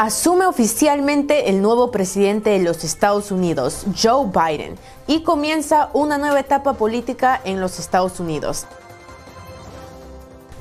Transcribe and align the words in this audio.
Asume 0.00 0.46
oficialmente 0.46 1.50
el 1.50 1.60
nuevo 1.60 1.90
presidente 1.90 2.50
de 2.50 2.60
los 2.60 2.84
Estados 2.84 3.32
Unidos, 3.32 3.84
Joe 4.00 4.28
Biden, 4.28 4.78
y 5.08 5.24
comienza 5.24 5.90
una 5.92 6.18
nueva 6.18 6.38
etapa 6.38 6.74
política 6.74 7.40
en 7.42 7.60
los 7.60 7.80
Estados 7.80 8.20
Unidos. 8.20 8.66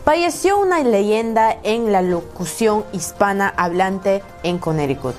Falleció 0.03 0.57
una 0.57 0.79
leyenda 0.79 1.55
en 1.61 1.91
la 1.91 2.01
locución 2.01 2.83
hispana 2.93 3.53
hablante 3.55 4.23
en 4.41 4.57
Connecticut. 4.57 5.13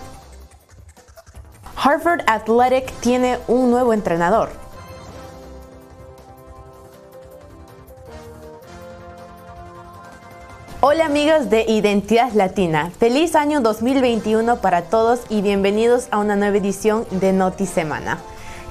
Harvard 1.77 2.23
Athletic 2.27 2.93
tiene 2.95 3.39
un 3.47 3.71
nuevo 3.71 3.93
entrenador. 3.93 4.51
Hola 10.81 11.07
amigos 11.07 11.51
de 11.51 11.65
Identidad 11.67 12.31
Latina, 12.35 12.93
feliz 13.01 13.35
año 13.35 13.61
2021 13.61 14.61
para 14.61 14.83
todos 14.83 15.23
y 15.29 15.43
bienvenidos 15.43 16.07
a 16.13 16.19
una 16.19 16.37
nueva 16.37 16.57
edición 16.57 17.05
de 17.11 17.33
Noti 17.33 17.67
Semana. 17.67 18.19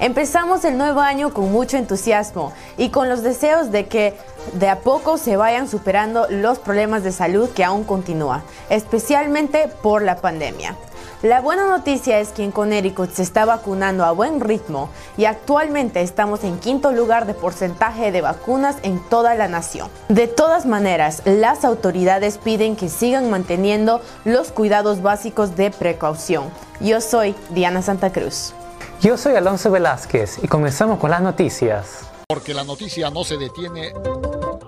Empezamos 0.00 0.64
el 0.64 0.78
nuevo 0.78 1.00
año 1.00 1.34
con 1.34 1.52
mucho 1.52 1.76
entusiasmo 1.76 2.54
y 2.78 2.88
con 2.88 3.10
los 3.10 3.22
deseos 3.22 3.70
de 3.72 3.88
que 3.88 4.14
de 4.54 4.70
a 4.70 4.78
poco 4.78 5.18
se 5.18 5.36
vayan 5.36 5.68
superando 5.68 6.26
los 6.30 6.58
problemas 6.58 7.04
de 7.04 7.12
salud 7.12 7.50
que 7.50 7.62
aún 7.62 7.84
continúan, 7.84 8.42
especialmente 8.70 9.68
por 9.82 10.00
la 10.00 10.16
pandemia. 10.16 10.76
La 11.22 11.40
buena 11.40 11.66
noticia 11.66 12.20
es 12.20 12.28
que 12.28 12.44
en 12.44 12.52
Connecticut 12.52 13.10
se 13.10 13.24
está 13.24 13.44
vacunando 13.44 14.04
a 14.04 14.12
buen 14.12 14.40
ritmo 14.40 14.88
y 15.16 15.24
actualmente 15.24 16.00
estamos 16.00 16.44
en 16.44 16.60
quinto 16.60 16.92
lugar 16.92 17.26
de 17.26 17.34
porcentaje 17.34 18.12
de 18.12 18.20
vacunas 18.20 18.76
en 18.84 19.00
toda 19.08 19.34
la 19.34 19.48
nación. 19.48 19.88
De 20.08 20.28
todas 20.28 20.64
maneras, 20.64 21.22
las 21.24 21.64
autoridades 21.64 22.38
piden 22.38 22.76
que 22.76 22.88
sigan 22.88 23.30
manteniendo 23.30 24.00
los 24.24 24.52
cuidados 24.52 25.02
básicos 25.02 25.56
de 25.56 25.72
precaución. 25.72 26.44
Yo 26.78 27.00
soy 27.00 27.34
Diana 27.50 27.82
Santa 27.82 28.12
Cruz. 28.12 28.54
Yo 29.00 29.16
soy 29.16 29.34
Alonso 29.34 29.72
Velázquez 29.72 30.38
y 30.40 30.46
comenzamos 30.46 31.00
con 31.00 31.10
las 31.10 31.20
noticias. 31.20 32.02
Porque 32.28 32.54
la 32.54 32.62
noticia 32.62 33.10
no 33.10 33.24
se 33.24 33.38
detiene. 33.38 33.92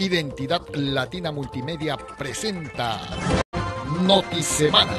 Identidad 0.00 0.62
Latina 0.72 1.30
Multimedia 1.30 1.96
presenta 2.18 2.98
Notisemana. 4.02 4.96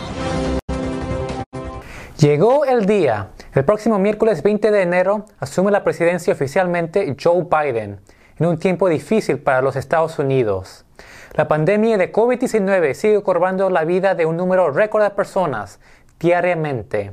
Llegó 2.22 2.66
el 2.66 2.86
día. 2.86 3.30
El 3.56 3.66
próximo 3.66 3.98
miércoles 3.98 4.44
20 4.44 4.70
de 4.70 4.84
enero 4.84 5.26
asume 5.40 5.72
la 5.72 5.84
presidencia 5.84 6.34
oficialmente 6.34 7.18
Joe 7.20 7.48
Biden, 7.50 8.00
en 8.38 8.46
un 8.46 8.60
tiempo 8.60 8.90
difícil 8.90 9.40
para 9.40 9.64
los 9.64 9.76
Estados 9.76 10.20
Unidos. 10.20 10.86
La 11.34 11.48
pandemia 11.48 11.98
de 11.98 12.14
COVID-19 12.14 12.94
sigue 12.94 13.24
corbando 13.24 13.72
la 13.72 13.86
vida 13.86 14.14
de 14.14 14.28
un 14.28 14.38
número 14.38 14.70
récord 14.70 15.02
de 15.02 15.10
personas 15.10 15.80
diariamente, 16.20 17.12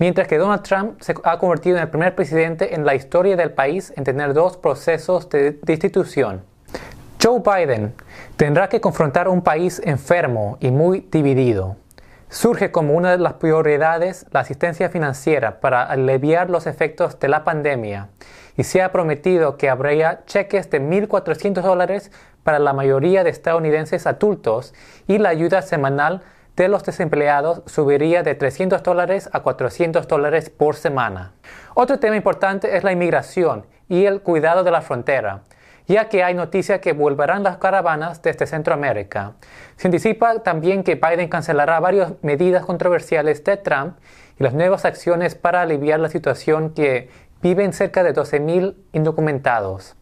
mientras 0.00 0.26
que 0.26 0.38
Donald 0.38 0.64
Trump 0.64 1.00
se 1.00 1.14
ha 1.22 1.38
convertido 1.38 1.76
en 1.76 1.84
el 1.84 1.90
primer 1.90 2.16
presidente 2.16 2.74
en 2.74 2.84
la 2.84 2.96
historia 2.96 3.36
del 3.36 3.52
país 3.52 3.92
en 3.96 4.02
tener 4.02 4.34
dos 4.34 4.56
procesos 4.56 5.30
de 5.30 5.52
destitución. 5.62 6.42
Joe 7.22 7.40
Biden 7.46 7.94
tendrá 8.36 8.68
que 8.68 8.80
confrontar 8.80 9.28
un 9.28 9.42
país 9.42 9.80
enfermo 9.84 10.56
y 10.58 10.72
muy 10.72 11.06
dividido. 11.12 11.76
Surge 12.32 12.70
como 12.70 12.94
una 12.94 13.10
de 13.10 13.18
las 13.18 13.34
prioridades 13.34 14.24
la 14.30 14.40
asistencia 14.40 14.88
financiera 14.88 15.60
para 15.60 15.82
aliviar 15.82 16.48
los 16.48 16.66
efectos 16.66 17.20
de 17.20 17.28
la 17.28 17.44
pandemia 17.44 18.08
y 18.56 18.64
se 18.64 18.80
ha 18.80 18.90
prometido 18.90 19.58
que 19.58 19.68
habría 19.68 20.24
cheques 20.24 20.70
de 20.70 20.80
1.400 20.80 21.60
dólares 21.60 22.10
para 22.42 22.58
la 22.58 22.72
mayoría 22.72 23.22
de 23.22 23.28
estadounidenses 23.28 24.06
adultos 24.06 24.72
y 25.06 25.18
la 25.18 25.28
ayuda 25.28 25.60
semanal 25.60 26.22
de 26.56 26.68
los 26.68 26.84
desempleados 26.84 27.60
subiría 27.66 28.22
de 28.22 28.34
300 28.34 28.82
dólares 28.82 29.28
a 29.34 29.40
400 29.40 30.08
dólares 30.08 30.48
por 30.48 30.74
semana. 30.74 31.34
Otro 31.74 31.98
tema 31.98 32.16
importante 32.16 32.78
es 32.78 32.82
la 32.82 32.92
inmigración 32.92 33.66
y 33.90 34.06
el 34.06 34.22
cuidado 34.22 34.64
de 34.64 34.70
la 34.70 34.80
frontera 34.80 35.42
ya 35.86 36.08
que 36.08 36.24
hay 36.24 36.34
noticias 36.34 36.80
que 36.80 36.92
volverán 36.92 37.42
las 37.42 37.58
caravanas 37.58 38.22
desde 38.22 38.46
Centroamérica. 38.46 39.32
Se 39.76 39.88
anticipa 39.88 40.40
también 40.40 40.84
que 40.84 40.94
Biden 40.94 41.28
cancelará 41.28 41.80
varias 41.80 42.12
medidas 42.22 42.64
controversiales 42.64 43.42
de 43.44 43.56
Trump 43.56 43.96
y 44.38 44.44
las 44.44 44.54
nuevas 44.54 44.84
acciones 44.84 45.34
para 45.34 45.62
aliviar 45.62 46.00
la 46.00 46.08
situación 46.08 46.70
que 46.70 47.10
viven 47.42 47.72
cerca 47.72 48.02
de 48.02 48.14
12.000 48.14 48.74
indocumentados. 48.92 49.96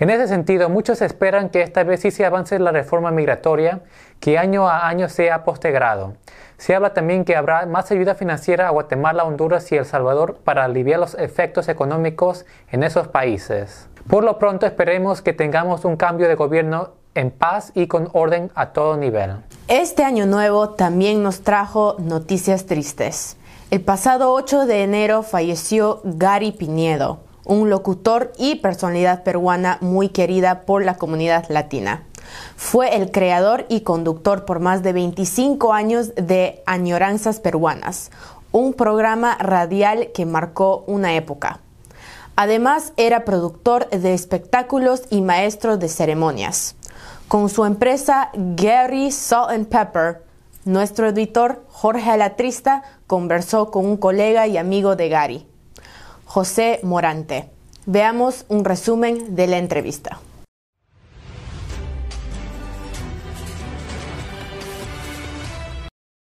En 0.00 0.10
ese 0.10 0.28
sentido, 0.28 0.68
muchos 0.68 1.02
esperan 1.02 1.48
que 1.48 1.62
esta 1.62 1.82
vez 1.82 2.00
sí 2.00 2.12
se 2.12 2.24
avance 2.24 2.56
la 2.60 2.70
reforma 2.70 3.10
migratoria, 3.10 3.80
que 4.20 4.38
año 4.38 4.68
a 4.68 4.86
año 4.88 5.08
se 5.08 5.32
ha 5.32 5.42
postergado. 5.42 6.14
Se 6.56 6.74
habla 6.74 6.94
también 6.94 7.24
que 7.24 7.34
habrá 7.34 7.66
más 7.66 7.90
ayuda 7.90 8.14
financiera 8.14 8.68
a 8.68 8.70
Guatemala, 8.70 9.24
Honduras 9.24 9.72
y 9.72 9.76
El 9.76 9.84
Salvador 9.84 10.38
para 10.44 10.64
aliviar 10.64 11.00
los 11.00 11.14
efectos 11.14 11.68
económicos 11.68 12.46
en 12.70 12.84
esos 12.84 13.08
países. 13.08 13.88
Por 14.08 14.24
lo 14.24 14.38
pronto 14.38 14.64
esperemos 14.64 15.20
que 15.20 15.34
tengamos 15.34 15.84
un 15.84 15.96
cambio 15.96 16.28
de 16.28 16.34
gobierno 16.34 16.92
en 17.14 17.30
paz 17.30 17.72
y 17.74 17.88
con 17.88 18.08
orden 18.14 18.50
a 18.54 18.72
todo 18.72 18.96
nivel. 18.96 19.36
Este 19.68 20.02
año 20.02 20.24
nuevo 20.24 20.70
también 20.70 21.22
nos 21.22 21.42
trajo 21.42 21.96
noticias 21.98 22.64
tristes. 22.64 23.36
El 23.70 23.82
pasado 23.82 24.32
8 24.32 24.64
de 24.64 24.82
enero 24.82 25.22
falleció 25.22 26.00
Gary 26.04 26.52
Piñedo, 26.52 27.18
un 27.44 27.68
locutor 27.68 28.32
y 28.38 28.54
personalidad 28.56 29.24
peruana 29.24 29.76
muy 29.82 30.08
querida 30.08 30.62
por 30.62 30.82
la 30.86 30.96
comunidad 30.96 31.44
latina. 31.50 32.04
Fue 32.56 32.96
el 32.96 33.10
creador 33.10 33.66
y 33.68 33.82
conductor 33.82 34.46
por 34.46 34.58
más 34.58 34.82
de 34.82 34.94
25 34.94 35.74
años 35.74 36.14
de 36.14 36.62
Añoranzas 36.64 37.40
Peruanas, 37.40 38.10
un 38.52 38.72
programa 38.72 39.36
radial 39.38 40.12
que 40.14 40.24
marcó 40.24 40.84
una 40.86 41.14
época. 41.14 41.60
Además, 42.40 42.92
era 42.96 43.24
productor 43.24 43.90
de 43.90 44.14
espectáculos 44.14 45.02
y 45.10 45.22
maestro 45.22 45.76
de 45.76 45.88
ceremonias. 45.88 46.76
Con 47.26 47.48
su 47.48 47.64
empresa 47.64 48.30
Gary 48.32 49.10
Salt 49.10 49.50
and 49.50 49.66
Pepper, 49.66 50.22
nuestro 50.64 51.08
editor 51.08 51.64
Jorge 51.66 52.08
Alatrista 52.08 52.84
conversó 53.08 53.72
con 53.72 53.86
un 53.86 53.96
colega 53.96 54.46
y 54.46 54.56
amigo 54.56 54.94
de 54.94 55.08
Gary, 55.08 55.48
José 56.26 56.78
Morante. 56.84 57.50
Veamos 57.86 58.44
un 58.46 58.64
resumen 58.64 59.34
de 59.34 59.48
la 59.48 59.58
entrevista. 59.58 60.20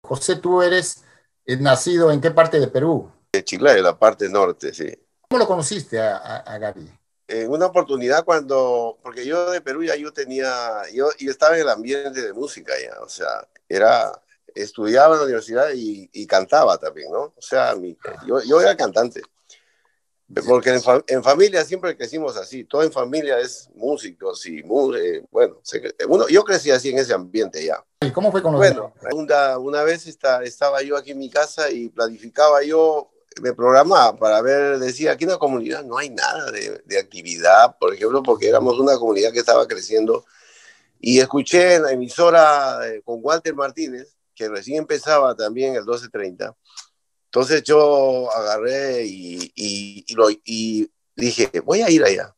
José, 0.03 0.37
tú 0.37 0.61
eres 0.61 1.03
eh, 1.45 1.57
nacido 1.57 2.13
en 2.13 2.21
qué 2.21 2.31
parte 2.31 2.61
de 2.61 2.69
Perú? 2.69 3.11
De 3.33 3.43
Chile, 3.43 3.81
la 3.81 3.99
parte 3.99 4.29
norte, 4.29 4.73
sí. 4.73 4.87
¿Cómo 5.29 5.39
lo 5.39 5.47
conociste 5.47 5.99
a, 5.99 6.37
a, 6.37 6.57
Gaby? 6.57 6.89
En 7.27 7.51
una 7.51 7.65
oportunidad 7.65 8.23
cuando, 8.23 8.97
porque 9.03 9.25
yo 9.25 9.51
de 9.51 9.59
Perú 9.59 9.83
ya 9.83 9.95
yo 9.95 10.13
tenía, 10.13 10.83
yo, 10.93 11.09
yo 11.19 11.29
estaba 11.29 11.55
en 11.55 11.63
el 11.63 11.69
ambiente 11.69 12.21
de 12.21 12.31
música 12.31 12.73
ya, 12.81 13.01
o 13.01 13.09
sea, 13.09 13.45
era, 13.67 14.21
estudiaba 14.55 15.15
en 15.15 15.19
la 15.19 15.25
universidad 15.25 15.71
y, 15.75 16.09
y 16.13 16.25
cantaba 16.25 16.77
también, 16.77 17.11
¿no? 17.11 17.33
O 17.35 17.41
sea, 17.41 17.75
mi, 17.75 17.97
yo, 18.25 18.41
yo 18.41 18.61
era 18.61 18.77
cantante. 18.77 19.21
Porque 20.45 20.71
en, 20.71 20.81
en, 21.07 21.23
familia 21.23 21.63
siempre 21.63 21.95
crecimos 21.95 22.35
así, 22.35 22.65
todo 22.65 22.83
en 22.83 22.91
familia 22.91 23.39
es 23.39 23.69
músicos 23.75 24.45
y 24.45 24.59
eh, 24.59 25.23
bueno, 25.31 25.61
uno, 26.09 26.27
yo 26.27 26.43
crecí 26.43 26.69
así 26.69 26.89
en 26.89 26.99
ese 26.99 27.13
ambiente 27.13 27.63
ya. 27.63 27.81
¿Y 28.01 28.11
cómo 28.11 28.29
fue 28.29 28.41
con 28.41 28.55
Bueno, 28.55 28.93
una, 29.13 29.57
una 29.57 29.83
vez 29.83 30.05
está, 30.05 30.43
estaba 30.43 30.81
yo 30.81 30.97
aquí 30.97 31.11
en 31.11 31.19
mi 31.19 31.29
casa 31.29 31.71
y 31.71 31.87
planificaba 31.87 32.61
yo 32.61 33.09
me 33.41 33.53
programaba 33.53 34.17
para 34.17 34.41
ver, 34.41 34.79
decía, 34.79 35.11
aquí 35.11 35.23
en 35.23 35.31
la 35.31 35.37
comunidad 35.37 35.83
no 35.83 35.97
hay 35.97 36.09
nada 36.09 36.51
de, 36.51 36.81
de, 36.85 36.99
actividad, 36.99 37.77
por 37.79 37.93
ejemplo, 37.93 38.23
porque 38.23 38.49
éramos 38.49 38.79
una 38.79 38.97
comunidad 38.97 39.31
que 39.31 39.39
estaba 39.39 39.67
creciendo. 39.67 40.25
Y 40.99 41.19
escuché 41.19 41.75
en 41.75 41.83
la 41.83 41.91
emisora 41.91 42.87
eh, 42.87 43.01
con 43.03 43.19
Walter 43.21 43.53
Martínez, 43.53 44.15
que 44.33 44.49
recién 44.49 44.79
empezaba 44.79 45.35
también 45.35 45.73
el 45.73 45.81
1230. 45.81 46.55
Entonces 47.25 47.63
yo 47.63 48.31
agarré 48.31 49.05
y, 49.05 49.51
y, 49.55 50.05
y, 50.07 50.13
lo, 50.15 50.29
y 50.29 50.89
dije, 51.15 51.49
voy 51.63 51.81
a 51.81 51.89
ir 51.89 52.03
allá. 52.03 52.33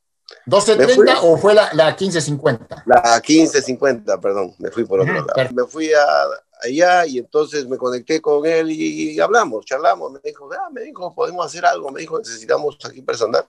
¿1230 0.46 1.20
o 1.24 1.38
fue 1.38 1.54
la, 1.54 1.74
la 1.74 1.90
1550? 1.90 2.84
La 2.86 3.22
1550, 3.26 4.20
perdón, 4.20 4.56
me 4.58 4.72
fui 4.72 4.86
por 4.86 5.02
otro 5.02 5.14
lado. 5.14 5.28
Me 5.54 5.66
fui 5.66 5.92
a, 5.94 6.26
allá 6.62 7.06
y 7.06 7.18
entonces 7.18 7.68
me 7.68 7.78
conecté 7.78 8.22
con 8.22 8.46
él 8.46 8.72
y, 8.72 9.20
hablamos, 9.20 9.66
charlamos. 9.66 10.12
Me 10.12 10.20
dijo, 10.24 10.50
ah, 10.54 10.70
me 10.72 10.82
dijo, 10.82 11.14
podemos 11.14 11.46
hacer 11.46 11.66
algo. 11.66 11.92
Me 11.92 12.02
dijo, 12.02 12.20
necesitamos 12.20 12.78
aquí 12.84 13.02
personal. 13.02 13.48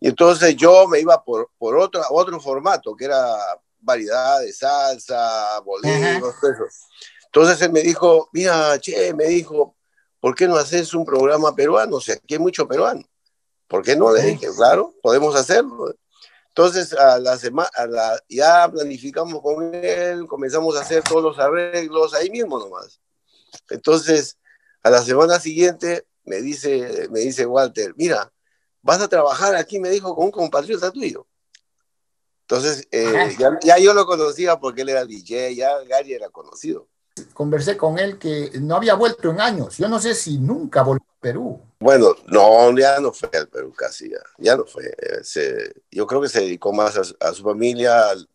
Y 0.00 0.08
entonces 0.08 0.54
yo 0.56 0.86
me 0.88 1.00
iba 1.00 1.22
por, 1.22 1.50
por 1.58 1.76
otro, 1.76 2.02
otro 2.10 2.38
formato, 2.40 2.94
que 2.94 3.06
era 3.06 3.36
variedad 3.80 4.40
de 4.40 4.52
salsa, 4.52 5.60
boleros, 5.60 6.34
eso. 6.42 6.64
Entonces 7.26 7.60
él 7.62 7.72
me 7.72 7.82
dijo, 7.82 8.28
mira, 8.32 8.78
che, 8.78 9.12
me 9.14 9.26
dijo, 9.26 9.76
¿por 10.20 10.34
qué 10.34 10.46
no 10.46 10.56
haces 10.56 10.94
un 10.94 11.04
programa 11.04 11.54
peruano? 11.54 11.96
O 11.96 12.00
sea, 12.00 12.14
aquí 12.14 12.34
hay 12.34 12.40
mucho 12.40 12.66
peruano. 12.66 13.02
¿Por 13.68 13.82
qué 13.82 13.96
no? 13.96 14.12
Le 14.12 14.22
dije, 14.22 14.48
claro, 14.56 14.94
podemos 15.02 15.34
hacerlo. 15.34 15.94
Entonces, 16.56 16.94
a 16.94 17.18
la 17.18 17.36
semana, 17.36 17.68
ya 18.30 18.66
planificamos 18.72 19.42
con 19.42 19.74
él, 19.74 20.26
comenzamos 20.26 20.74
a 20.74 20.80
hacer 20.80 21.02
todos 21.02 21.22
los 21.22 21.38
arreglos 21.38 22.14
ahí 22.14 22.30
mismo 22.30 22.58
nomás. 22.58 22.98
Entonces, 23.68 24.38
a 24.82 24.88
la 24.88 25.02
semana 25.02 25.38
siguiente 25.38 26.06
me 26.24 26.40
dice, 26.40 27.08
me 27.10 27.20
dice 27.20 27.44
Walter, 27.44 27.92
mira, 27.98 28.32
vas 28.80 29.02
a 29.02 29.08
trabajar 29.08 29.54
aquí, 29.54 29.78
me 29.78 29.90
dijo, 29.90 30.14
con 30.14 30.24
un 30.24 30.30
compatriota 30.30 30.90
tuyo. 30.90 31.26
Entonces, 32.48 32.88
eh, 32.90 33.36
ya, 33.62 33.76
yo 33.76 33.92
lo 33.92 34.06
conocía 34.06 34.58
porque 34.58 34.80
él 34.80 34.88
era 34.88 35.04
DJ, 35.04 35.54
ya 35.56 35.78
Gary 35.82 36.14
era 36.14 36.30
conocido. 36.30 36.88
Conversé 37.34 37.76
con 37.76 37.98
él 37.98 38.18
que 38.18 38.52
no 38.62 38.76
había 38.76 38.94
vuelto 38.94 39.30
en 39.30 39.42
años. 39.42 39.76
Yo 39.76 39.90
no 39.90 40.00
sé 40.00 40.14
si 40.14 40.38
nunca 40.38 40.82
volvió 40.82 41.04
Perú. 41.26 41.60
Bueno, 41.80 42.14
no, 42.28 42.78
ya 42.78 43.00
no 43.00 43.12
fue 43.12 43.28
al 43.32 43.48
Perú 43.48 43.72
casi, 43.76 44.10
ya, 44.10 44.20
ya 44.38 44.56
no 44.56 44.64
fue. 44.64 44.84
Eh, 44.86 45.72
yo 45.90 46.06
creo 46.06 46.22
que 46.22 46.28
se 46.28 46.38
dedicó 46.40 46.72
más 46.72 46.96
a, 46.96 47.32
su 47.32 47.42
familia, 47.42 48.10
al, 48.10 48.28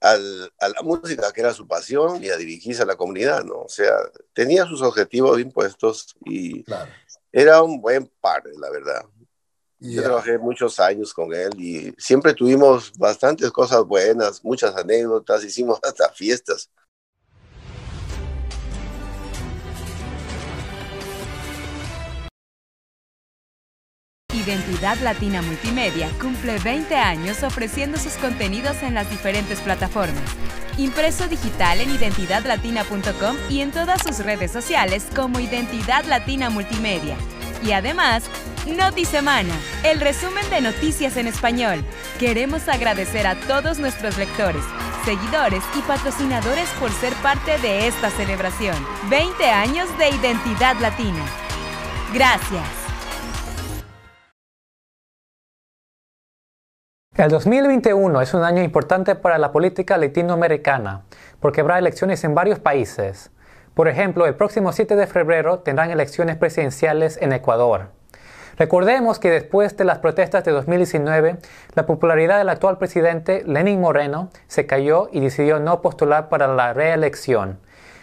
al, 0.00 0.52
a 0.58 0.68
la 0.70 0.82
música, 0.82 1.30
que 1.32 1.42
era 1.42 1.52
su 1.52 1.68
pasión, 1.68 2.24
y 2.24 2.30
a 2.30 2.38
dirigirse 2.38 2.82
a 2.82 2.86
la 2.86 2.96
comunidad, 2.96 3.44
¿no? 3.44 3.60
O 3.60 3.68
sea, 3.68 3.92
tenía 4.32 4.64
sus 4.64 4.80
objetivos 4.80 5.38
impuestos 5.38 6.16
y 6.24 6.64
era 7.30 7.62
un 7.62 7.78
buen 7.78 8.10
padre, 8.22 8.52
la 8.56 8.70
verdad. 8.70 9.04
Yo 9.80 10.02
trabajé 10.02 10.38
muchos 10.38 10.80
años 10.80 11.12
con 11.12 11.34
él 11.34 11.50
y 11.58 11.94
siempre 11.98 12.32
tuvimos 12.32 12.90
bastantes 12.96 13.50
cosas 13.50 13.84
buenas, 13.84 14.42
muchas 14.42 14.74
anécdotas, 14.76 15.44
hicimos 15.44 15.78
hasta 15.82 16.08
fiestas. 16.08 16.70
Identidad 24.44 24.98
Latina 24.98 25.40
Multimedia 25.40 26.10
cumple 26.20 26.58
20 26.58 26.94
años 26.96 27.42
ofreciendo 27.42 27.98
sus 27.98 28.12
contenidos 28.14 28.82
en 28.82 28.92
las 28.92 29.08
diferentes 29.08 29.58
plataformas. 29.60 30.22
Impreso 30.76 31.28
digital 31.28 31.80
en 31.80 31.88
identidadlatina.com 31.88 33.36
y 33.48 33.60
en 33.60 33.70
todas 33.70 34.02
sus 34.02 34.18
redes 34.18 34.50
sociales 34.50 35.06
como 35.16 35.40
Identidad 35.40 36.04
Latina 36.04 36.50
Multimedia. 36.50 37.16
Y 37.62 37.72
además, 37.72 38.24
Semana, 39.10 39.54
el 39.82 40.00
resumen 40.00 40.48
de 40.50 40.60
noticias 40.60 41.16
en 41.16 41.26
español. 41.26 41.82
Queremos 42.18 42.68
agradecer 42.68 43.26
a 43.26 43.36
todos 43.36 43.78
nuestros 43.78 44.18
lectores, 44.18 44.64
seguidores 45.06 45.62
y 45.78 45.80
patrocinadores 45.82 46.68
por 46.80 46.90
ser 46.90 47.14
parte 47.14 47.56
de 47.58 47.86
esta 47.86 48.10
celebración. 48.10 48.76
20 49.08 49.44
años 49.46 49.88
de 49.98 50.10
identidad 50.10 50.76
latina. 50.80 51.24
Gracias. 52.12 52.83
El 57.16 57.30
2021 57.30 58.22
es 58.22 58.34
un 58.34 58.42
año 58.42 58.60
importante 58.60 59.14
para 59.14 59.38
la 59.38 59.52
política 59.52 59.96
latinoamericana 59.96 61.02
porque 61.38 61.60
habrá 61.60 61.78
elecciones 61.78 62.24
en 62.24 62.34
varios 62.34 62.58
países. 62.58 63.30
Por 63.74 63.86
ejemplo, 63.86 64.26
el 64.26 64.34
próximo 64.34 64.72
7 64.72 64.96
de 64.96 65.06
febrero 65.06 65.60
tendrán 65.60 65.92
elecciones 65.92 66.36
presidenciales 66.36 67.16
en 67.22 67.32
Ecuador. 67.32 67.90
Recordemos 68.58 69.20
que 69.20 69.30
después 69.30 69.76
de 69.76 69.84
las 69.84 69.98
protestas 69.98 70.42
de 70.42 70.50
2019, 70.50 71.36
la 71.76 71.86
popularidad 71.86 72.38
del 72.38 72.48
actual 72.48 72.78
presidente 72.78 73.44
Lenín 73.46 73.80
Moreno 73.80 74.30
se 74.48 74.66
cayó 74.66 75.08
y 75.12 75.20
decidió 75.20 75.60
no 75.60 75.82
postular 75.82 76.28
para 76.28 76.48
la 76.48 76.72
reelección. 76.72 77.60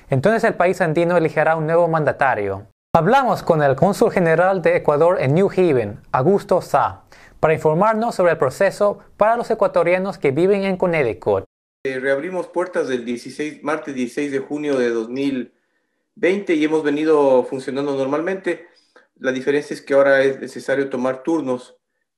Entonces 0.09 0.45
el 0.45 0.53
país 0.53 0.79
andino 0.79 1.17
elegirá 1.17 1.57
un 1.57 1.65
nuevo 1.65 1.89
mandatario. 1.89 2.67
Hablamos 2.93 3.43
con 3.43 3.61
el 3.61 3.75
cónsul 3.75 4.11
general 4.11 4.61
de 4.61 4.77
Ecuador 4.77 5.17
en 5.19 5.33
New 5.33 5.49
Haven, 5.49 5.99
Augusto 6.13 6.61
Sa, 6.61 7.03
para 7.41 7.55
informarnos 7.55 8.15
sobre 8.15 8.33
el 8.33 8.37
proceso 8.37 8.99
para 9.17 9.35
los 9.35 9.49
ecuatorianos 9.49 10.19
que 10.19 10.31
viven 10.31 10.63
en 10.63 10.77
Connecticut. 10.77 11.43
Eh, 11.83 11.99
reabrimos 11.99 12.47
puertas 12.47 12.87
del 12.87 13.03
16, 13.03 13.63
martes 13.63 13.95
16 13.95 14.31
de 14.31 14.39
junio 14.39 14.77
de 14.77 14.91
2020 14.91 16.53
y 16.53 16.63
hemos 16.63 16.83
venido 16.83 17.43
funcionando 17.43 17.95
normalmente. 17.95 18.67
La 19.15 19.31
diferencia 19.31 19.73
es 19.73 19.81
que 19.81 19.95
ahora 19.95 20.21
es 20.21 20.39
necesario 20.39 20.91
tomar 20.91 21.23
turnos 21.23 21.75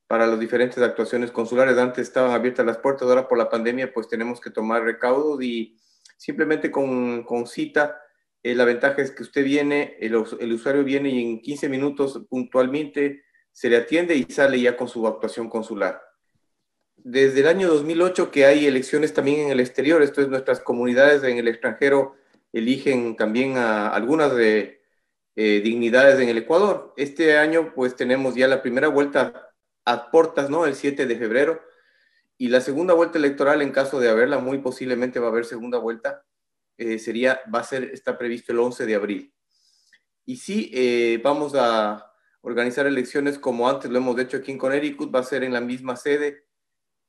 para 0.08 0.28
las 0.28 0.38
diferentes 0.42 0.78
actuaciones 0.80 1.32
consulares. 1.32 1.78
Antes 1.78 2.06
estaban 2.06 2.32
abiertas 2.32 2.66
las 2.66 2.78
puertas, 2.78 3.08
ahora 3.08 3.30
por 3.30 3.38
la 3.38 3.50
pandemia 3.50 3.94
pues 3.94 4.10
tenemos 4.10 4.42
que 4.42 4.50
tomar 4.50 4.84
recaudos 4.84 5.42
y 5.42 5.78
simplemente 6.18 6.70
con, 6.70 7.24
con 7.24 7.48
cita. 7.48 8.02
Eh, 8.44 8.56
la 8.56 8.66
ventaja 8.66 9.02
es 9.02 9.12
que 9.12 9.24
usted 9.24 9.46
viene, 9.46 9.96
el, 10.02 10.22
el, 10.42 10.52
usuario 10.52 10.84
viene 10.84 11.10
y 11.12 11.24
en 11.24 11.42
15 11.42 11.70
minutos 11.70 12.22
puntualmente 12.30 13.24
se 13.54 13.70
le 13.70 13.78
atiende 13.78 14.16
y 14.16 14.24
sale 14.24 14.60
ya 14.60 14.76
con 14.76 14.90
su 14.90 15.08
actuación 15.08 15.50
consular. 15.50 16.02
Desde 16.98 17.42
el 17.42 17.48
año 17.48 17.70
2008 17.70 18.32
que 18.32 18.46
hay 18.46 18.66
elecciones 18.66 19.14
también 19.14 19.42
en 19.42 19.52
el 19.52 19.60
exterior, 19.60 20.02
esto 20.02 20.22
es 20.22 20.28
nuestras 20.28 20.60
comunidades 20.60 21.24
en 21.24 21.38
el 21.38 21.48
extranjero 21.48 22.16
eligen 22.52 23.16
también 23.16 23.58
a 23.58 23.90
algunas 23.90 24.36
de 24.36 24.82
eh, 25.36 25.62
dignidades 25.64 26.20
en 26.20 26.30
el 26.30 26.38
Ecuador. 26.38 26.94
Este 26.98 27.38
año 27.38 27.74
pues 27.74 27.96
tenemos 27.96 28.36
ya 28.36 28.48
la 28.48 28.62
primera 28.62 28.88
vuelta 28.88 29.52
a 29.86 30.12
portas, 30.12 30.50
¿no? 30.50 30.66
El 30.66 30.76
7 30.76 31.06
de 31.06 31.16
febrero. 31.16 31.62
Y 32.38 32.50
la 32.50 32.62
segunda 32.62 32.94
vuelta 32.94 33.18
electoral, 33.18 33.62
en 33.62 33.72
caso 33.72 34.00
de 34.00 34.10
haberla, 34.10 34.38
muy 34.38 34.60
posiblemente 34.60 35.20
va 35.20 35.28
a 35.28 35.30
haber 35.30 35.46
segunda 35.46 35.78
vuelta, 35.78 36.24
eh, 36.78 37.00
sería, 37.00 37.42
va 37.54 37.60
a 37.60 37.64
ser, 37.64 37.86
está 37.86 38.18
previsto 38.18 38.52
el 38.52 38.60
11 38.60 38.86
de 38.86 38.96
abril. 38.96 39.34
Y 40.26 40.38
sí, 40.38 40.72
eh, 40.74 41.20
vamos 41.24 41.54
a 41.56 42.13
organizar 42.44 42.86
elecciones 42.86 43.40
como 43.40 43.70
antes 43.70 43.90
lo 43.90 43.98
hemos 43.98 44.20
hecho 44.20 44.38
aquí 44.38 44.52
en 44.52 44.58
Connecticut, 44.58 45.14
va 45.14 45.20
a 45.20 45.24
ser 45.24 45.44
en 45.44 45.54
la 45.54 45.62
misma 45.62 45.96
sede, 45.96 46.46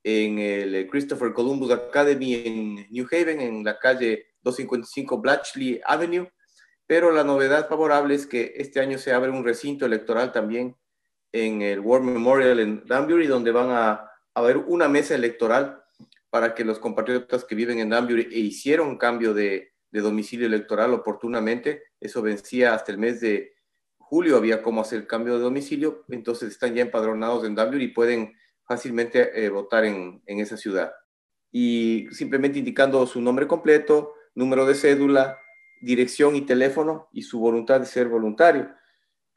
en 0.04 0.38
el 0.38 0.88
Christopher 0.88 1.32
Columbus 1.32 1.72
Academy 1.72 2.34
en 2.34 2.86
New 2.90 3.06
Haven, 3.10 3.40
en 3.40 3.64
la 3.64 3.78
calle 3.78 4.34
255 4.42 5.18
Blatchley 5.18 5.80
Avenue. 5.84 6.30
Pero 6.86 7.10
la 7.10 7.24
novedad 7.24 7.68
favorable 7.68 8.14
es 8.14 8.26
que 8.26 8.52
este 8.56 8.80
año 8.80 8.98
se 8.98 9.12
abre 9.12 9.30
un 9.30 9.44
recinto 9.44 9.86
electoral 9.86 10.30
también 10.30 10.76
en 11.32 11.62
el 11.62 11.80
War 11.80 12.02
Memorial 12.02 12.60
en 12.60 12.84
Danbury, 12.86 13.26
donde 13.26 13.50
van 13.50 13.70
a, 13.70 14.10
haber 14.34 14.58
una 14.58 14.88
mesa 14.88 15.14
electoral 15.14 15.82
para 16.28 16.54
que 16.54 16.64
los 16.64 16.80
compatriotas 16.80 17.44
que 17.44 17.54
viven 17.54 17.78
en 17.78 17.90
Danbury 17.90 18.28
e 18.32 18.38
hicieron 18.40 18.98
cambio 18.98 19.32
de 19.32 19.72
domicilio 19.90 20.46
electoral 20.46 20.92
oportunamente, 20.92 21.84
eso 22.00 22.20
vencía 22.20 22.74
hasta 22.74 22.90
el 22.92 22.98
mes 22.98 23.20
de 23.20 23.53
julio, 24.14 24.36
había 24.36 24.62
cómo 24.62 24.80
hacer 24.80 25.00
el 25.00 25.06
cambio 25.08 25.34
de 25.34 25.40
domicilio, 25.40 26.04
entonces 26.08 26.52
están 26.52 26.72
ya 26.72 26.82
empadronados 26.82 27.44
en 27.44 27.56
Danbury 27.56 27.86
y 27.86 27.88
pueden 27.88 28.36
fácilmente 28.62 29.44
eh, 29.44 29.48
votar 29.48 29.84
en, 29.84 30.22
en 30.26 30.38
esa 30.38 30.56
ciudad. 30.56 30.92
Y 31.50 32.06
simplemente 32.12 32.60
indicando 32.60 33.04
su 33.08 33.20
nombre 33.20 33.48
completo, 33.48 34.14
número 34.36 34.66
de 34.66 34.76
cédula, 34.76 35.36
dirección 35.82 36.36
y 36.36 36.42
teléfono 36.42 37.08
y 37.10 37.22
su 37.22 37.40
voluntad 37.40 37.80
de 37.80 37.86
ser 37.86 38.08
voluntario. 38.08 38.70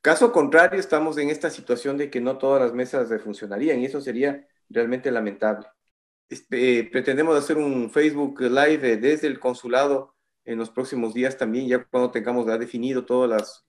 Caso 0.04 0.32
contrario, 0.32 0.80
estamos 0.80 1.18
en 1.18 1.32
esta 1.32 1.50
situación 1.50 1.98
de 1.98 2.12
que 2.12 2.22
no 2.22 2.38
todas 2.38 2.62
las 2.62 2.72
mesas 2.72 3.10
funcionarían 3.24 3.80
y 3.80 3.86
eso 3.86 4.00
sería 4.00 4.48
realmente 4.70 5.10
lamentable. 5.10 5.66
Este, 6.30 6.84
pretendemos 6.92 7.36
hacer 7.36 7.58
un 7.58 7.90
Facebook 7.90 8.42
Live 8.42 8.98
desde 8.98 9.26
el 9.26 9.40
consulado 9.40 10.14
en 10.46 10.60
los 10.60 10.70
próximos 10.70 11.16
días 11.16 11.36
también, 11.36 11.68
ya 11.68 11.84
cuando 11.84 12.12
tengamos 12.12 12.46
ya 12.46 12.60
definido 12.60 13.06
todas 13.06 13.30
las, 13.32 13.67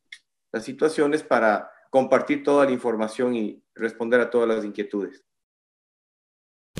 las 0.53 0.65
situaciones 0.65 1.23
para 1.23 1.71
compartir 1.91 2.43
toda 2.43 2.65
la 2.65 2.73
información 2.73 3.35
y 3.35 3.63
responder 3.75 4.21
a 4.21 4.31
todas 4.31 4.49
las 4.49 4.65
inquietudes. 4.65 5.25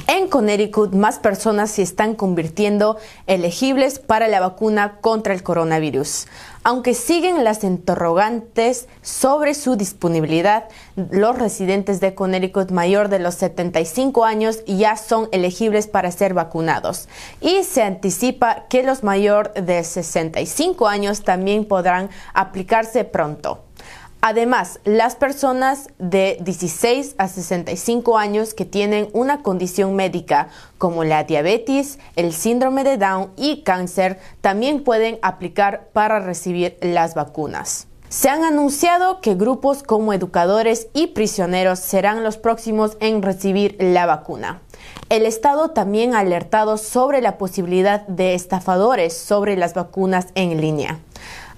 En 0.07 0.29
Connecticut, 0.29 0.95
más 0.95 1.19
personas 1.19 1.71
se 1.71 1.83
están 1.83 2.15
convirtiendo 2.15 2.97
elegibles 3.27 3.99
para 3.99 4.29
la 4.29 4.41
vacuna 4.41 4.99
contra 5.01 5.35
el 5.35 5.43
coronavirus. 5.43 6.27
Aunque 6.63 6.95
siguen 6.95 7.45
las 7.45 7.65
interrogantes 7.65 8.89
sobre 9.03 9.55
su 9.55 9.77
disponibilidad, 9.77 10.69
los 10.97 11.39
residentes 11.39 12.01
de 12.01 12.15
Connecticut 12.15 12.71
mayor 12.71 13.09
de 13.09 13.19
los 13.19 13.35
75 13.35 14.25
años 14.25 14.65
ya 14.67 14.97
son 14.97 15.29
elegibles 15.33 15.87
para 15.87 16.11
ser 16.11 16.35
vacunados. 16.35 17.09
Y 17.41 17.65
se 17.65 17.83
anticipa 17.83 18.67
que 18.69 18.83
los 18.83 19.03
mayor 19.03 19.53
de 19.55 19.83
65 19.83 20.89
años 20.89 21.23
también 21.23 21.65
podrán 21.65 22.11
aplicarse 22.35 23.05
pronto. 23.05 23.68
Además, 24.31 24.81
las 24.85 25.17
personas 25.17 25.89
de 25.99 26.37
16 26.43 27.15
a 27.17 27.29
65 27.29 28.19
años 28.19 28.53
que 28.53 28.67
tienen 28.67 29.09
una 29.15 29.43
condición 29.43 29.97
médica 29.97 30.49
como 30.77 31.03
la 31.03 31.25
diabetes, 31.25 31.99
el 32.15 32.35
síndrome 32.35 32.85
de 32.85 32.99
Down 32.99 33.31
y 33.39 33.63
cáncer 33.63 34.19
también 34.43 34.85
pueden 34.85 35.19
aplicar 35.23 35.89
para 35.95 36.21
recibir 36.21 36.77
las 36.83 37.15
vacunas. 37.15 37.87
Se 38.11 38.29
han 38.29 38.45
anunciado 38.45 39.23
que 39.23 39.35
grupos 39.35 39.83
como 39.83 40.13
educadores 40.13 40.89
y 40.93 41.07
prisioneros 41.07 41.79
serán 41.79 42.23
los 42.23 42.37
próximos 42.37 42.99
en 43.01 43.23
recibir 43.23 43.79
la 43.81 44.05
vacuna. 44.05 44.61
El 45.09 45.25
Estado 45.25 45.71
también 45.71 46.15
ha 46.15 46.19
alertado 46.19 46.77
sobre 46.77 47.23
la 47.23 47.39
posibilidad 47.39 48.07
de 48.09 48.35
estafadores 48.35 49.17
sobre 49.17 49.57
las 49.57 49.73
vacunas 49.73 50.27
en 50.35 50.61
línea 50.61 51.01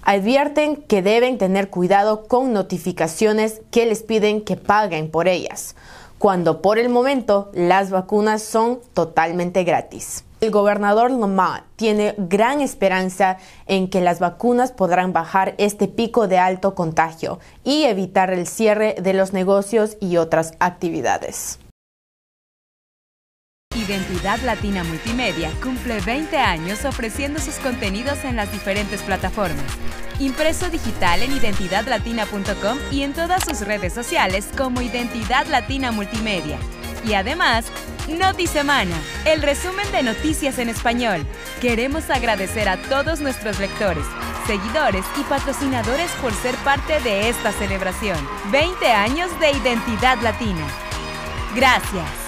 advierten 0.02 0.76
que 0.76 1.02
deben 1.02 1.38
tener 1.38 1.70
cuidado 1.70 2.26
con 2.26 2.52
notificaciones 2.52 3.60
que 3.70 3.86
les 3.86 4.02
piden 4.02 4.42
que 4.42 4.56
paguen 4.56 5.10
por 5.10 5.28
ellas, 5.28 5.76
cuando 6.18 6.62
por 6.62 6.78
el 6.78 6.88
momento 6.88 7.50
las 7.54 7.90
vacunas 7.90 8.42
son 8.42 8.80
totalmente 8.94 9.64
gratis. 9.64 10.24
El 10.40 10.50
gobernador 10.50 11.10
Loma 11.10 11.66
tiene 11.76 12.14
gran 12.16 12.62
esperanza 12.62 13.36
en 13.66 13.88
que 13.88 14.00
las 14.00 14.20
vacunas 14.20 14.72
podrán 14.72 15.12
bajar 15.12 15.54
este 15.58 15.86
pico 15.86 16.28
de 16.28 16.38
alto 16.38 16.74
contagio 16.74 17.38
y 17.62 17.84
evitar 17.84 18.32
el 18.32 18.46
cierre 18.46 18.96
de 19.00 19.12
los 19.12 19.32
negocios 19.34 19.98
y 20.00 20.16
otras 20.16 20.54
actividades. 20.58 21.59
Identidad 23.80 24.40
Latina 24.40 24.84
Multimedia 24.84 25.50
cumple 25.62 26.00
20 26.00 26.36
años 26.36 26.84
ofreciendo 26.84 27.40
sus 27.40 27.54
contenidos 27.56 28.24
en 28.24 28.36
las 28.36 28.52
diferentes 28.52 29.00
plataformas. 29.02 29.64
Impreso 30.18 30.68
digital 30.68 31.22
en 31.22 31.32
identidadlatina.com 31.32 32.78
y 32.90 33.02
en 33.02 33.14
todas 33.14 33.44
sus 33.44 33.60
redes 33.62 33.94
sociales 33.94 34.48
como 34.56 34.82
Identidad 34.82 35.46
Latina 35.46 35.92
Multimedia. 35.92 36.58
Y 37.06 37.14
además, 37.14 37.64
Semana, 38.46 38.96
el 39.24 39.40
resumen 39.40 39.90
de 39.92 40.02
noticias 40.02 40.58
en 40.58 40.68
español. 40.68 41.24
Queremos 41.60 42.10
agradecer 42.10 42.68
a 42.68 42.76
todos 42.76 43.20
nuestros 43.20 43.60
lectores, 43.60 44.04
seguidores 44.46 45.04
y 45.18 45.22
patrocinadores 45.22 46.10
por 46.20 46.32
ser 46.34 46.56
parte 46.56 46.98
de 47.00 47.28
esta 47.28 47.52
celebración. 47.52 48.18
20 48.50 48.90
años 48.90 49.30
de 49.38 49.52
identidad 49.52 50.18
latina. 50.22 50.66
Gracias. 51.54 52.19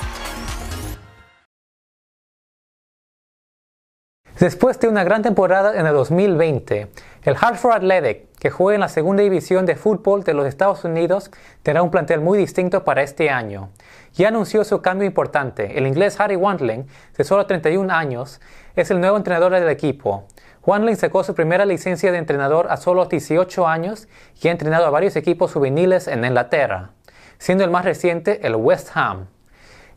Después 4.43 4.81
de 4.81 4.89
una 4.89 5.05
gran 5.05 5.23
temporada 5.23 5.79
en 5.79 5.87
el 5.87 5.95
2020, 5.95 6.89
el 7.23 7.37
Hartford 7.41 7.75
Athletic, 7.75 8.27
que 8.41 8.51
juega 8.51 8.75
en 8.75 8.81
la 8.81 8.89
segunda 8.89 9.23
división 9.23 9.67
de 9.67 9.77
fútbol 9.77 10.25
de 10.25 10.35
los 10.35 10.49
Estados 10.49 10.83
Unidos, 10.83 11.31
tendrá 11.63 11.81
un 11.81 11.93
plantel 11.93 12.21
muy 12.21 12.39
distinto 12.39 12.83
para 12.83 13.05
este 13.05 13.31
año. 13.31 13.71
Ya 14.15 14.27
anunció 14.27 14.65
su 14.65 14.83
cambio 14.83 15.07
importante. 15.07 15.79
El 15.79 15.87
inglés 15.87 16.19
Harry 16.19 16.35
Wandling, 16.35 16.89
de 17.17 17.23
solo 17.23 17.47
31 17.47 17.95
años, 17.95 18.41
es 18.75 18.91
el 18.91 19.01
nuevo 19.01 19.17
entrenador 19.17 19.53
del 19.53 19.69
equipo. 19.69 20.25
Wandling 20.67 20.97
sacó 20.97 21.23
su 21.23 21.37
primera 21.37 21.65
licencia 21.65 22.11
de 22.11 22.19
entrenador 22.19 22.67
a 22.69 22.77
solo 22.79 23.05
18 23.05 23.69
años 23.69 24.09
y 24.43 24.49
ha 24.49 24.51
entrenado 24.51 24.87
a 24.87 24.91
varios 24.91 25.15
equipos 25.15 25.53
juveniles 25.53 26.09
en 26.09 26.25
Inglaterra, 26.25 26.91
siendo 27.39 27.63
el 27.63 27.71
más 27.71 27.85
reciente 27.85 28.45
el 28.45 28.57
West 28.57 28.91
Ham. 28.95 29.29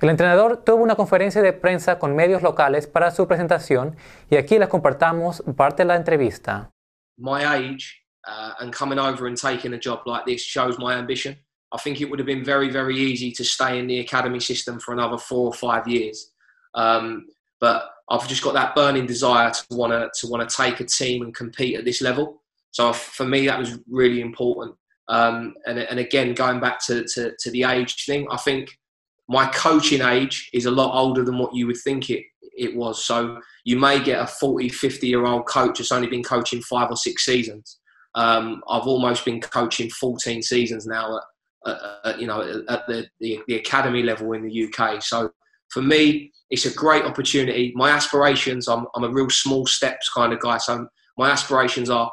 El 0.06 0.12
entrenador 0.12 0.64
tuvo 0.64 0.84
una 0.84 0.96
conferencia 0.96 1.42
de 1.42 1.52
prensa 1.52 1.98
con 1.98 2.16
medios 2.16 2.44
locales 2.44 2.86
para 2.86 3.10
su 3.10 3.28
presentación 3.28 3.98
y 4.30 4.36
aquí 4.36 4.60
les 4.60 4.70
compartamos 4.70 5.44
parte 5.58 5.82
de 5.82 5.88
la 5.88 5.96
entrevista. 5.96 6.70
My 7.18 7.44
age 7.44 8.04
uh, 8.28 8.54
and 8.60 8.72
coming 8.72 9.00
over 9.00 9.26
and 9.26 9.36
taking 9.36 9.74
a 9.74 9.80
job 9.80 10.02
like 10.06 10.24
this 10.26 10.44
shows 10.44 10.78
my 10.78 10.94
ambition. 10.94 11.36
I 11.72 11.80
think 11.80 12.02
it 12.02 12.06
would 12.12 12.20
have 12.20 12.28
been 12.28 12.46
very, 12.46 12.70
very 12.70 12.96
easy 12.96 13.32
to 13.32 13.44
stay 13.44 13.80
in 13.80 13.88
the 13.88 14.00
academy 14.00 14.40
system 14.40 14.80
for 14.80 14.94
another 14.94 15.18
four 15.18 15.48
or 15.48 15.54
five 15.54 15.88
years. 15.88 16.34
Um, 16.76 17.26
but 17.60 17.90
I've 18.08 18.28
just 18.28 18.44
got 18.44 18.54
that 18.54 18.76
burning 18.76 19.08
desire 19.08 19.50
to 19.50 19.66
want 19.72 20.14
to 20.14 20.28
want 20.28 20.48
to 20.48 20.56
take 20.56 20.82
a 20.82 20.86
team 20.86 21.24
and 21.24 21.34
compete 21.34 21.80
at 21.80 21.84
this 21.84 22.04
level. 22.04 22.44
So 22.70 22.94
for 22.94 23.26
me, 23.26 23.48
that 23.48 23.58
was 23.58 23.80
really 23.90 24.22
important. 24.22 24.76
Um, 25.08 25.56
and, 25.66 25.80
and 25.80 25.98
again, 25.98 26.36
going 26.36 26.60
back 26.60 26.78
to, 26.86 27.06
to, 27.16 27.36
to 27.40 27.50
the 27.50 27.64
age 27.64 28.06
thing, 28.06 28.28
I 28.30 28.38
think 28.38 28.78
my 29.28 29.48
coaching 29.48 30.02
age 30.02 30.50
is 30.54 30.66
a 30.66 30.72
lot 30.72 30.96
older 30.96 31.24
than 31.24 31.38
what 31.38 31.56
you 31.56 31.68
would 31.68 31.78
think 31.78 32.10
it, 32.10 32.24
it 32.42 32.76
was. 32.76 33.06
So 33.06 33.40
you 33.64 33.78
may 33.78 34.04
get 34.04 34.22
a 34.22 34.28
40, 34.28 34.70
50 34.70 35.08
year 35.08 35.26
old 35.26 35.48
coach 35.48 35.80
that's 35.80 35.92
only 35.92 36.08
been 36.08 36.24
coaching 36.24 36.62
five 36.62 36.90
or 36.90 36.98
six 36.98 37.26
seasons. 37.26 37.80
Um, 38.14 38.62
I've 38.70 38.88
almost 38.88 39.26
been 39.26 39.42
coaching 39.42 39.90
14 39.90 40.42
seasons 40.42 40.86
now 40.86 41.18
at, 41.18 41.72
at, 41.72 41.80
at 42.06 42.22
you 42.22 42.28
know, 42.28 42.64
at 42.70 42.88
the, 42.88 43.08
the, 43.20 43.40
the, 43.48 43.56
academy 43.56 44.04
level 44.04 44.32
in 44.34 44.44
the 44.44 44.66
UK. 44.66 45.04
So 45.04 45.32
for 45.70 45.82
me, 45.82 46.32
it's 46.50 46.66
a 46.66 46.74
great 46.74 47.04
opportunity. 47.04 47.74
My 47.76 47.90
aspirations, 47.90 48.70
I'm, 48.70 48.86
I'm 48.96 49.04
a 49.04 49.10
real 49.10 49.30
small 49.30 49.66
steps 49.66 50.10
kind 50.10 50.32
of 50.32 50.40
guy. 50.40 50.60
So 50.60 50.88
my 51.18 51.30
aspirations 51.30 51.90
are 51.90 52.10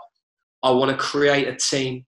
I 0.64 0.70
want 0.70 0.90
to 0.90 0.96
create 0.96 1.46
a 1.46 1.54
team, 1.54 2.04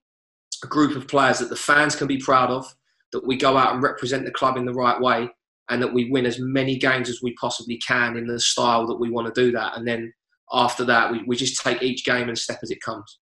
a 0.65 0.67
group 0.67 0.97
of 0.97 1.07
players 1.07 1.39
that 1.39 1.51
the 1.51 1.57
fans 1.57 1.95
can 1.95 2.07
be 2.07 2.19
proud 2.19 2.51
of 2.51 2.75
that 3.15 3.27
we 3.27 3.37
go 3.37 3.57
out 3.57 3.73
and 3.73 3.83
represent 3.83 4.25
the 4.25 4.31
club 4.33 4.57
in 4.57 4.67
the 4.67 4.75
right 4.75 5.01
way 5.01 5.31
and 5.71 5.81
that 5.81 5.95
we 5.95 6.11
win 6.11 6.27
as 6.27 6.39
many 6.41 6.77
games 6.77 7.09
as 7.09 7.21
we 7.23 7.33
possibly 7.35 7.79
can 7.79 8.17
in 8.17 8.27
the 8.27 8.39
style 8.39 8.87
that 8.89 8.99
we 8.99 9.09
want 9.09 9.33
to 9.33 9.41
do 9.41 9.53
that. 9.53 9.77
And 9.79 9.87
then 9.87 10.13
after 10.53 10.85
that, 10.85 11.11
we, 11.11 11.23
we 11.23 11.37
just 11.37 11.63
take 11.63 11.81
each 11.81 12.05
game 12.05 12.29
and 12.29 12.37
step 12.37 12.59
as 12.63 12.73
it 12.73 12.83
comes. 12.83 13.21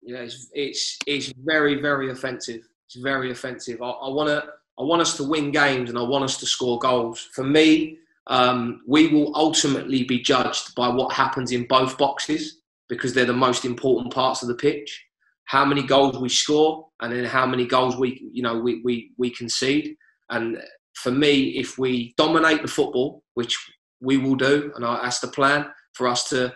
Yeah, 0.00 0.18
it's, 0.18 0.48
it's, 0.54 0.98
it's 1.06 1.32
very, 1.44 1.80
very 1.82 2.10
offensive. 2.10 2.62
It's 2.86 2.96
very 3.02 3.32
offensive. 3.32 3.82
I, 3.82 3.90
I 3.90 4.08
want 4.08 4.28
to, 4.28 4.44
I 4.78 4.84
want 4.84 5.02
us 5.02 5.16
to 5.16 5.24
win 5.24 5.50
games 5.50 5.90
and 5.90 5.98
I 5.98 6.02
want 6.02 6.24
us 6.24 6.38
to 6.38 6.46
score 6.46 6.78
goals. 6.78 7.28
For 7.34 7.42
me, 7.42 7.98
um, 8.28 8.82
we 8.86 9.08
will 9.08 9.34
ultimately 9.34 10.04
be 10.04 10.20
judged 10.20 10.72
by 10.76 10.88
what 10.88 11.12
happens 11.12 11.50
in 11.50 11.66
both 11.66 11.98
boxes 11.98 12.60
because 12.88 13.12
they're 13.12 13.24
the 13.24 13.32
most 13.32 13.64
important 13.64 14.14
parts 14.14 14.42
of 14.42 14.48
the 14.48 14.54
pitch 14.54 15.04
how 15.46 15.64
many 15.64 15.82
goals 15.82 16.18
we 16.18 16.28
score 16.28 16.86
and 17.00 17.12
then 17.12 17.24
how 17.24 17.46
many 17.46 17.66
goals 17.66 17.96
we 17.96 18.28
you 18.32 18.42
know 18.42 18.58
we, 18.58 18.80
we, 18.84 19.12
we 19.16 19.30
concede. 19.30 19.96
And 20.30 20.58
for 20.94 21.10
me 21.10 21.58
if 21.58 21.78
we 21.78 22.14
dominate 22.16 22.62
the 22.62 22.68
football 22.68 23.22
which 23.34 23.56
we 24.00 24.16
will 24.16 24.36
do 24.36 24.72
and 24.74 24.84
I, 24.84 25.02
that's 25.02 25.20
the 25.20 25.28
plan 25.28 25.66
for 25.94 26.06
us 26.06 26.28
to 26.30 26.54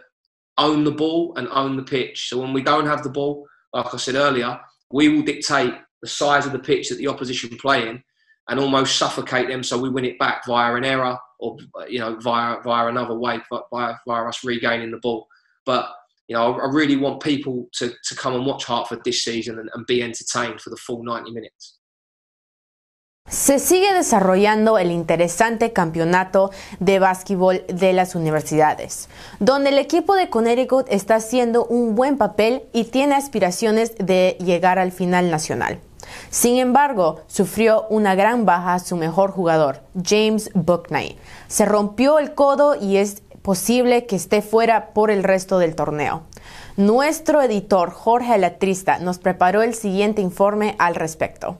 own 0.58 0.84
the 0.84 0.90
ball 0.90 1.34
and 1.36 1.48
own 1.48 1.76
the 1.76 1.82
pitch. 1.82 2.28
So 2.28 2.38
when 2.38 2.52
we 2.52 2.62
don't 2.62 2.86
have 2.86 3.02
the 3.02 3.10
ball 3.10 3.46
like 3.72 3.94
i 3.94 3.96
said 3.96 4.16
earlier 4.16 4.58
we 4.90 5.08
will 5.08 5.22
dictate 5.22 5.74
the 6.02 6.08
size 6.08 6.46
of 6.46 6.52
the 6.52 6.58
pitch 6.58 6.88
that 6.88 6.96
the 6.96 7.08
opposition 7.08 7.56
play 7.56 7.88
in 7.88 8.02
and 8.48 8.58
almost 8.58 8.96
suffocate 8.96 9.48
them 9.48 9.62
so 9.62 9.78
we 9.78 9.88
win 9.88 10.04
it 10.04 10.18
back 10.18 10.44
via 10.46 10.74
an 10.74 10.84
error 10.84 11.16
or 11.38 11.56
you 11.88 11.98
know 11.98 12.16
via 12.20 12.60
via 12.62 12.86
another 12.88 13.18
way 13.18 13.40
via, 13.72 13.94
via 14.06 14.24
us 14.24 14.44
regaining 14.44 14.90
the 14.90 14.98
ball. 14.98 15.26
But 15.66 15.90
you 16.30 16.36
know, 16.36 16.60
I 16.60 16.72
really 16.72 16.96
want 16.96 17.20
people 17.20 17.68
to, 17.78 17.88
to 17.88 18.14
come 18.14 18.36
and 18.36 18.46
watch 18.46 18.64
Hartford 18.64 19.02
this 19.04 19.24
season 19.24 19.58
and, 19.58 19.68
and 19.74 19.84
be 19.84 20.00
entertained 20.00 20.60
for 20.60 20.70
the 20.70 20.76
full 20.76 21.02
90 21.02 21.32
minutes. 21.32 21.76
Se 23.28 23.58
sigue 23.58 23.92
desarrollando 23.92 24.78
el 24.78 24.90
interesante 24.90 25.72
campeonato 25.72 26.50
de 26.80 26.98
básquetbol 26.98 27.64
de 27.68 27.92
las 27.92 28.14
universidades, 28.14 29.08
donde 29.38 29.70
el 29.70 29.78
equipo 29.78 30.14
de 30.14 30.30
Connecticut 30.30 30.86
está 30.88 31.16
haciendo 31.16 31.64
un 31.66 31.94
buen 31.94 32.16
papel 32.16 32.62
y 32.72 32.84
tiene 32.84 33.14
aspiraciones 33.14 33.94
de 33.98 34.36
llegar 34.40 34.78
al 34.78 34.90
final 34.90 35.30
nacional. 35.30 35.80
Sin 36.30 36.56
embargo, 36.58 37.20
sufrió 37.28 37.86
una 37.88 38.14
gran 38.14 38.46
baja 38.46 38.78
su 38.78 38.96
mejor 38.96 39.30
jugador, 39.30 39.80
James 40.02 40.50
Buckney. 40.54 41.16
Se 41.46 41.66
rompió 41.66 42.18
el 42.18 42.34
codo 42.34 42.74
y 42.74 42.96
es 42.96 43.22
posible 43.42 44.06
que 44.06 44.16
esté 44.16 44.42
fuera 44.42 44.92
por 44.92 45.10
el 45.10 45.22
resto 45.24 45.58
del 45.58 45.74
torneo. 45.74 46.22
Nuestro 46.76 47.42
editor 47.42 47.90
Jorge 47.90 48.38
Latrista 48.38 48.98
nos 48.98 49.18
preparó 49.18 49.62
el 49.62 49.74
siguiente 49.74 50.22
informe 50.22 50.76
al 50.78 50.94
respecto. 50.94 51.58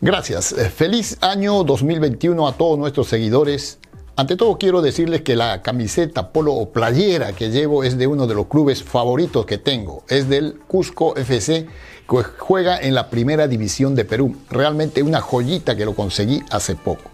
Gracias. 0.00 0.52
Eh, 0.52 0.68
feliz 0.68 1.16
año 1.22 1.64
2021 1.64 2.46
a 2.46 2.52
todos 2.52 2.78
nuestros 2.78 3.08
seguidores. 3.08 3.78
Ante 4.16 4.36
todo 4.36 4.58
quiero 4.58 4.80
decirles 4.80 5.22
que 5.22 5.34
la 5.34 5.60
camiseta, 5.60 6.30
polo 6.30 6.54
o 6.54 6.70
playera 6.70 7.32
que 7.32 7.50
llevo 7.50 7.82
es 7.82 7.98
de 7.98 8.06
uno 8.06 8.28
de 8.28 8.36
los 8.36 8.46
clubes 8.46 8.84
favoritos 8.84 9.44
que 9.44 9.58
tengo. 9.58 10.04
Es 10.08 10.28
del 10.28 10.56
Cusco 10.68 11.16
FC 11.16 11.66
que 12.08 12.22
juega 12.38 12.78
en 12.78 12.94
la 12.94 13.10
primera 13.10 13.48
división 13.48 13.96
de 13.96 14.04
Perú. 14.04 14.36
Realmente 14.50 15.02
una 15.02 15.20
joyita 15.20 15.74
que 15.74 15.84
lo 15.84 15.96
conseguí 15.96 16.44
hace 16.50 16.76
poco. 16.76 17.10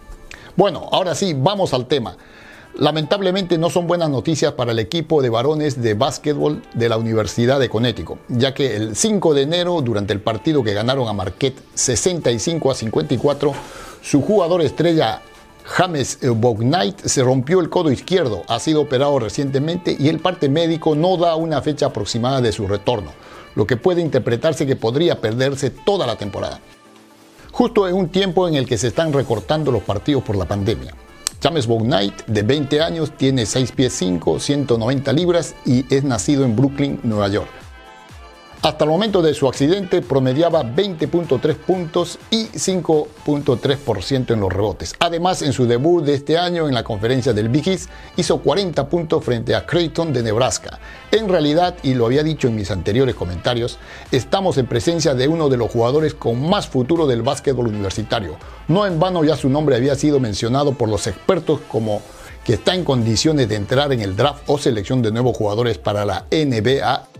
Bueno, 0.55 0.89
ahora 0.91 1.15
sí, 1.15 1.33
vamos 1.35 1.73
al 1.73 1.87
tema. 1.87 2.17
Lamentablemente 2.75 3.57
no 3.57 3.71
son 3.71 3.87
buenas 3.87 4.11
noticias 4.11 4.53
para 4.53 4.71
el 4.71 4.77
equipo 4.77 5.23
de 5.23 5.31
varones 5.31 5.81
de 5.81 5.95
básquetbol 5.95 6.61
de 6.75 6.87
la 6.87 6.97
Universidad 6.97 7.59
de 7.59 7.67
Connecticut, 7.67 8.19
ya 8.27 8.53
que 8.53 8.75
el 8.75 8.95
5 8.95 9.33
de 9.33 9.41
enero, 9.41 9.81
durante 9.81 10.13
el 10.13 10.21
partido 10.21 10.63
que 10.63 10.75
ganaron 10.75 11.07
a 11.07 11.13
Marquette 11.13 11.63
65 11.73 12.69
a 12.69 12.75
54, 12.75 13.53
su 14.03 14.21
jugador 14.21 14.61
estrella 14.61 15.23
James 15.71 16.19
Bognight 16.21 16.99
se 17.01 17.23
rompió 17.23 17.59
el 17.59 17.69
codo 17.69 17.91
izquierdo, 17.91 18.43
ha 18.47 18.59
sido 18.59 18.81
operado 18.81 19.19
recientemente 19.19 19.95
y 19.97 20.09
el 20.09 20.19
parte 20.19 20.49
médico 20.49 20.95
no 20.95 21.17
da 21.17 21.35
una 21.35 21.61
fecha 21.61 21.87
aproximada 21.87 22.41
de 22.41 22.51
su 22.51 22.67
retorno 22.67 23.11
lo 23.55 23.67
que 23.67 23.77
puede 23.77 24.01
interpretarse 24.01 24.65
que 24.65 24.75
podría 24.75 25.19
perderse 25.19 25.69
toda 25.69 26.07
la 26.07 26.15
temporada. 26.15 26.59
Justo 27.51 27.87
en 27.87 27.95
un 27.95 28.09
tiempo 28.09 28.47
en 28.47 28.55
el 28.55 28.65
que 28.65 28.77
se 28.77 28.87
están 28.87 29.11
recortando 29.11 29.71
los 29.71 29.83
partidos 29.83 30.23
por 30.23 30.35
la 30.35 30.45
pandemia. 30.45 30.93
James 31.43 31.65
Knight, 31.65 32.25
de 32.27 32.43
20 32.43 32.81
años, 32.81 33.17
tiene 33.17 33.45
6 33.45 33.71
pies 33.71 33.93
5, 33.93 34.39
190 34.39 35.11
libras 35.13 35.55
y 35.65 35.85
es 35.93 36.03
nacido 36.03 36.45
en 36.45 36.55
Brooklyn, 36.55 36.99
Nueva 37.03 37.27
York. 37.29 37.49
Hasta 38.63 38.83
el 38.83 38.91
momento 38.91 39.23
de 39.23 39.33
su 39.33 39.47
accidente 39.47 40.03
promediaba 40.03 40.63
20.3 40.63 41.55
puntos 41.55 42.19
y 42.29 42.45
5.3% 42.45 44.33
en 44.33 44.39
los 44.39 44.53
rebotes. 44.53 44.93
Además, 44.99 45.41
en 45.41 45.51
su 45.51 45.65
debut 45.65 46.05
de 46.05 46.13
este 46.13 46.37
año 46.37 46.67
en 46.67 46.75
la 46.75 46.83
conferencia 46.83 47.33
del 47.33 47.49
Big 47.49 47.67
East, 47.67 47.89
hizo 48.17 48.37
40 48.37 48.87
puntos 48.87 49.25
frente 49.25 49.55
a 49.55 49.65
Creighton 49.65 50.13
de 50.13 50.21
Nebraska. 50.21 50.77
En 51.11 51.27
realidad, 51.27 51.75
y 51.81 51.95
lo 51.95 52.05
había 52.05 52.21
dicho 52.21 52.49
en 52.49 52.55
mis 52.55 52.69
anteriores 52.69 53.15
comentarios, 53.15 53.79
estamos 54.11 54.59
en 54.59 54.67
presencia 54.67 55.15
de 55.15 55.27
uno 55.27 55.49
de 55.49 55.57
los 55.57 55.71
jugadores 55.71 56.13
con 56.13 56.47
más 56.47 56.67
futuro 56.67 57.07
del 57.07 57.23
básquetbol 57.23 57.65
universitario. 57.65 58.37
No 58.67 58.85
en 58.85 58.99
vano 58.99 59.23
ya 59.23 59.37
su 59.37 59.49
nombre 59.49 59.75
había 59.75 59.95
sido 59.95 60.19
mencionado 60.19 60.73
por 60.73 60.87
los 60.87 61.07
expertos 61.07 61.61
como 61.67 62.03
que 62.43 62.53
está 62.53 62.75
en 62.75 62.83
condiciones 62.83 63.49
de 63.49 63.55
entrar 63.55 63.91
en 63.91 64.01
el 64.01 64.15
draft 64.15 64.43
o 64.45 64.59
selección 64.59 65.01
de 65.01 65.11
nuevos 65.11 65.35
jugadores 65.35 65.79
para 65.79 66.05
la 66.05 66.25
NBA 66.29 67.10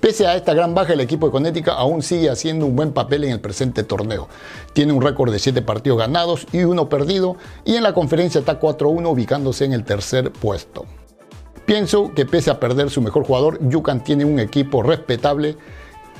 Pese 0.00 0.28
a 0.28 0.36
esta 0.36 0.54
gran 0.54 0.74
baja, 0.74 0.92
el 0.92 1.00
equipo 1.00 1.26
de 1.26 1.32
Connecticut 1.32 1.74
aún 1.76 2.02
sigue 2.02 2.30
haciendo 2.30 2.66
un 2.66 2.76
buen 2.76 2.92
papel 2.92 3.24
en 3.24 3.32
el 3.32 3.40
presente 3.40 3.82
torneo. 3.82 4.28
Tiene 4.72 4.92
un 4.92 5.02
récord 5.02 5.32
de 5.32 5.40
7 5.40 5.60
partidos 5.62 5.98
ganados 5.98 6.46
y 6.52 6.62
uno 6.62 6.88
perdido 6.88 7.36
y 7.64 7.74
en 7.74 7.82
la 7.82 7.94
conferencia 7.94 8.38
está 8.38 8.60
4-1 8.60 9.10
ubicándose 9.10 9.64
en 9.64 9.72
el 9.72 9.84
tercer 9.84 10.30
puesto. 10.30 10.86
Pienso 11.66 12.14
que 12.14 12.26
pese 12.26 12.50
a 12.50 12.60
perder 12.60 12.90
su 12.90 13.02
mejor 13.02 13.24
jugador, 13.24 13.58
Yukan 13.68 14.04
tiene 14.04 14.24
un 14.24 14.38
equipo 14.38 14.82
respetable 14.82 15.56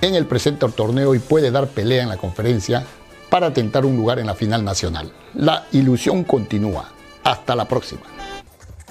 en 0.00 0.14
el 0.14 0.26
presente 0.26 0.68
torneo 0.68 1.14
y 1.14 1.20
puede 1.20 1.50
dar 1.50 1.68
pelea 1.68 2.02
en 2.02 2.08
la 2.08 2.16
conferencia 2.16 2.84
para 3.30 3.52
tentar 3.52 3.86
un 3.86 3.96
lugar 3.96 4.18
en 4.18 4.26
la 4.26 4.34
final 4.34 4.64
nacional. 4.64 5.12
La 5.34 5.66
ilusión 5.72 6.24
continúa. 6.24 6.90
Hasta 7.22 7.54
la 7.54 7.66
próxima. 7.66 8.17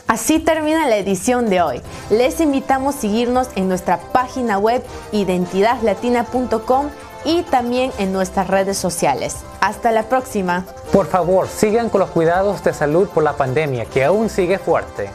Así 0.07 0.39
termina 0.39 0.87
la 0.87 0.95
edición 0.95 1.49
de 1.49 1.61
hoy. 1.61 1.81
Les 2.09 2.39
invitamos 2.39 2.95
a 2.95 2.99
seguirnos 2.99 3.49
en 3.55 3.67
nuestra 3.67 3.99
página 3.99 4.57
web 4.57 4.81
identidadlatina.com 5.11 6.87
y 7.25 7.43
también 7.43 7.91
en 7.97 8.13
nuestras 8.13 8.47
redes 8.47 8.77
sociales. 8.77 9.35
Hasta 9.59 9.91
la 9.91 10.03
próxima. 10.03 10.65
Por 10.93 11.07
favor, 11.07 11.49
sigan 11.49 11.89
con 11.89 11.99
los 11.99 12.09
cuidados 12.09 12.63
de 12.63 12.73
salud 12.73 13.09
por 13.09 13.23
la 13.23 13.33
pandemia 13.33 13.83
que 13.83 14.05
aún 14.05 14.29
sigue 14.29 14.59
fuerte. 14.59 15.09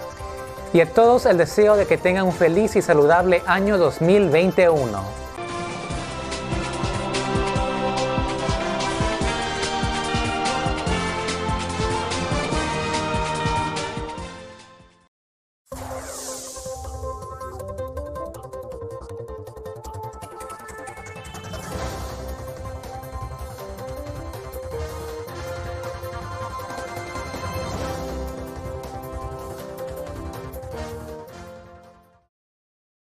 Y 0.75 0.81
a 0.81 0.93
todos 0.93 1.25
el 1.25 1.39
deseo 1.39 1.77
de 1.77 1.87
que 1.87 1.97
tengan 1.97 2.27
un 2.27 2.33
feliz 2.33 2.77
y 2.77 2.83
saludable 2.83 3.43
año 3.47 3.79
2021. 3.79 5.22